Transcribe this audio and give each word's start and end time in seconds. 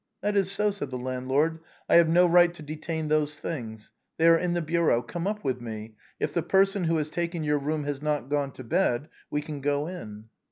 "That 0.23 0.35
is 0.35 0.51
so," 0.51 0.71
said 0.71 0.89
the 0.89 0.97
landlord." 0.97 1.59
I 1.87 1.97
have 1.97 2.09
no 2.09 2.25
right 2.25 2.51
to 2.55 2.63
detain 2.63 3.07
those 3.07 3.37
things. 3.37 3.91
They 4.17 4.27
are 4.29 4.35
in 4.35 4.55
the 4.55 4.61
bureau. 4.63 5.03
Come 5.03 5.27
up 5.27 5.43
with 5.43 5.61
me; 5.61 5.93
if 6.19 6.33
the 6.33 6.41
person 6.41 6.85
who 6.85 6.97
has 6.97 7.11
taken 7.11 7.43
your 7.43 7.59
room 7.59 7.83
has 7.83 8.01
not 8.01 8.27
gone 8.27 8.51
to 8.53 8.63
bed, 8.63 9.09
we 9.29 9.43
can 9.43 9.61
go 9.61 9.85
in." 9.85 10.29